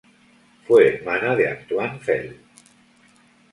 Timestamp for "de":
1.35-1.47